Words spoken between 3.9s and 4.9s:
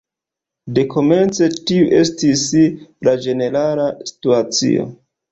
situacio.